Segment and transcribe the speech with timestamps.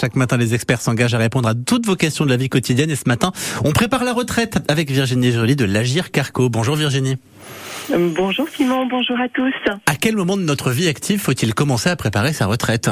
[0.00, 2.90] Chaque matin, les experts s'engagent à répondre à toutes vos questions de la vie quotidienne.
[2.90, 3.32] Et ce matin,
[3.66, 6.48] on prépare la retraite avec Virginie Joly de l'Agir Carco.
[6.48, 7.18] Bonjour Virginie.
[7.90, 9.52] Bonjour Simon, bonjour à tous.
[9.84, 12.88] À quel moment de notre vie active faut-il commencer à préparer sa retraite?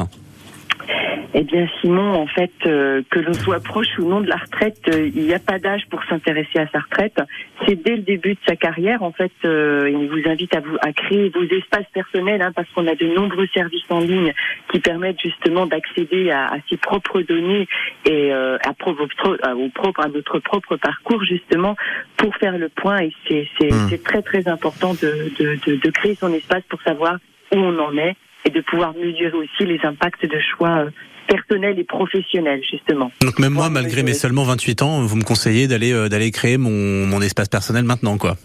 [1.34, 4.80] Eh bien, Simon, en fait, euh, que l'on soit proche ou non de la retraite,
[4.88, 7.20] euh, il n'y a pas d'âge pour s'intéresser à sa retraite.
[7.66, 10.76] C'est dès le début de sa carrière, en fait, euh, il vous invite à vous
[10.80, 14.32] à créer vos espaces personnels, hein, parce qu'on a de nombreux services en ligne
[14.72, 17.68] qui permettent justement d'accéder à, ses propres données
[18.06, 21.76] et à, au propre, à notre propre parcours, justement,
[22.16, 23.00] pour faire le point.
[23.02, 23.12] Et
[23.58, 23.98] c'est mmh.
[24.02, 27.18] très très important de, de, de, de créer son espace pour savoir
[27.52, 28.16] où on en est
[28.46, 30.86] et de pouvoir mesurer aussi les impacts de choix
[31.28, 33.12] personnel et professionnel justement.
[33.20, 36.56] Donc même moi, malgré mes seulement 28 ans, vous me conseillez d'aller euh, d'aller créer
[36.56, 38.36] mon, mon espace personnel maintenant, quoi.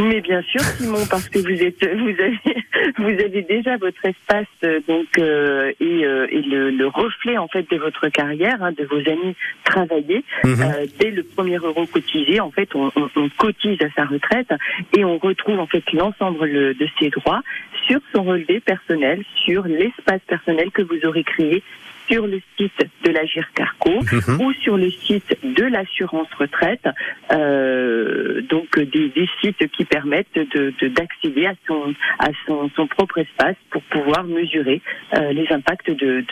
[0.00, 2.38] Mais bien sûr, Simon, parce que vous êtes, vous avez,
[2.98, 7.46] vous avez déjà votre espace, euh, donc euh, et, euh, et le, le, reflet en
[7.46, 10.24] fait de votre carrière, hein, de vos années travaillées.
[10.44, 10.60] Mhm.
[10.62, 14.48] Euh, dès le premier euro cotisé, en fait, on, on, on, cotise à sa retraite
[14.96, 17.42] et on retrouve en fait l'ensemble de ses droits
[17.86, 21.62] sur son relevé personnel, sur l'espace personnel que vous aurez créé
[22.08, 22.72] sur le site
[23.04, 24.40] de l'Agir Carco mhm.
[24.40, 26.86] ou sur le site de l'assurance retraite,
[27.32, 33.18] euh, donc des, des, sites qui permettent de, d'accéder à son à son, son, propre
[33.18, 34.82] espace pour pouvoir mesurer
[35.16, 36.24] euh, les impacts de,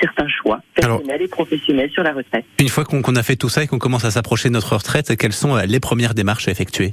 [0.00, 2.44] certains choix personnels et professionnels sur la retraite.
[2.58, 4.74] Une fois qu'on, qu'on a fait tout ça et qu'on commence à s'approcher de notre
[4.74, 6.92] retraite, quelles sont les premières démarches à effectuer?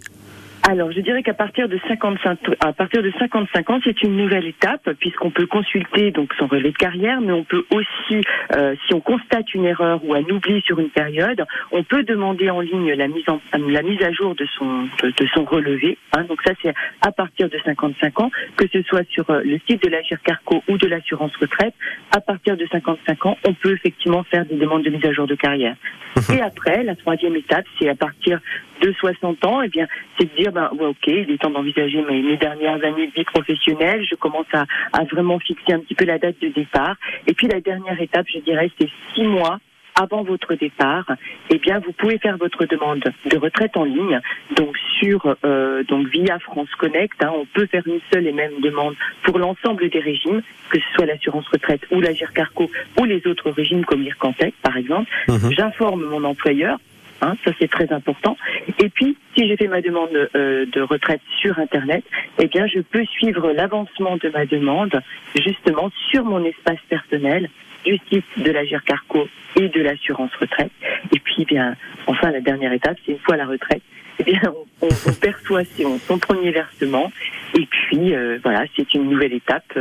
[0.70, 4.46] Alors, je dirais qu'à partir de 55, à partir de 55 ans, c'est une nouvelle
[4.46, 8.22] étape puisqu'on peut consulter donc son relevé de carrière, mais on peut aussi,
[8.54, 12.50] euh, si on constate une erreur ou un oubli sur une période, on peut demander
[12.50, 15.98] en ligne la mise en la mise à jour de son de, son relevé.
[16.12, 16.26] Hein.
[16.26, 19.82] donc ça, c'est à partir de 55 ans, que ce soit sur euh, le site
[19.84, 21.76] de l'Agir Carco ou de l'assurance retraite.
[22.12, 25.28] À partir de 55 ans, on peut effectivement faire des demandes de mise à jour
[25.28, 25.78] de carrière.
[26.18, 26.36] Mhm.
[26.36, 28.42] Et après, la troisième étape, c'est à partir
[28.82, 29.88] de 60 ans, eh bien,
[30.18, 33.12] c'est de dire, ben, ouais, ok, il est temps d'envisager mes, mes, dernières années de
[33.12, 34.04] vie professionnelle.
[34.10, 36.96] Je commence à, à vraiment fixer un petit peu la date de départ.
[37.28, 39.60] Et puis la dernière étape, je dirais, c'est six mois
[40.00, 41.06] avant votre départ,
[41.50, 44.20] eh bien, vous pouvez faire votre demande de retraite en ligne.
[44.56, 48.62] Donc sur, euh, donc via France Connect, hein, on peut faire une seule et même
[48.62, 52.70] demande pour l'ensemble des régimes, que ce soit l'assurance retraite ou la Carco
[53.00, 55.10] ou les autres régimes comme l'IRCANTEC, par exemple.
[55.28, 55.52] Mhm.
[55.52, 56.78] J'informe mon employeur
[57.22, 58.38] Hein, ça c'est très important.
[58.80, 62.04] Et puis, si j'ai fait ma demande euh, de retraite sur Internet,
[62.40, 65.02] eh bien, je peux suivre l'avancement de ma demande
[65.36, 67.50] justement sur mon espace personnel
[67.86, 70.72] du site de la Carco et de l'assurance retraite.
[71.14, 73.82] Et puis, eh bien, enfin, la dernière étape, c'est une fois la retraite,
[74.20, 74.42] eh bien,
[74.82, 77.12] on, on, perçoit son, son, premier versement.
[77.58, 79.74] Et puis, euh, voilà, c'est une nouvelle étape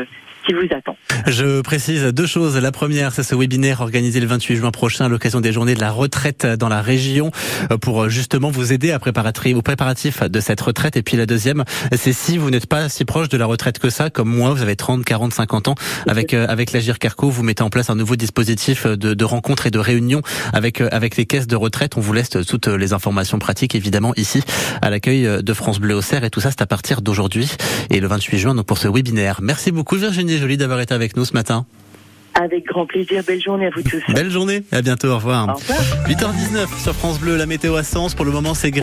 [0.47, 0.97] qui vous attend.
[1.27, 2.57] Je précise deux choses.
[2.57, 5.81] La première, c'est ce webinaire organisé le 28 juin prochain à l'occasion des journées de
[5.81, 7.31] la retraite dans la région
[7.71, 10.97] euh, pour euh, justement vous aider à préparer au préparatif de cette retraite.
[10.97, 13.91] Et puis la deuxième, c'est si vous n'êtes pas si proche de la retraite que
[13.91, 15.75] ça, comme moi, vous avez 30, 40, 50 ans,
[16.07, 19.67] avec euh, avec l'Agir Carco, vous mettez en place un nouveau dispositif de, de rencontres
[19.67, 20.23] et de réunions
[20.53, 21.97] avec avec les caisses de retraite.
[21.97, 24.43] On vous laisse toutes les informations pratiques, évidemment, ici
[24.81, 26.23] à l'accueil de France Bleu au Cerf.
[26.23, 27.51] Et tout ça, c'est à partir d'aujourd'hui
[27.91, 29.41] et le 28 juin, donc pour ce webinaire.
[29.43, 31.67] Merci beaucoup, Virginie joli d'avoir été avec nous ce matin.
[32.39, 33.23] Avec grand plaisir.
[33.27, 34.03] Belle journée à vous tous.
[34.13, 34.63] Belle journée.
[34.71, 35.09] À bientôt.
[35.09, 35.49] Au revoir.
[35.49, 35.81] Au revoir.
[36.07, 38.15] 8h19 sur France Bleu, la météo à Sens.
[38.15, 38.71] Pour le moment, c'est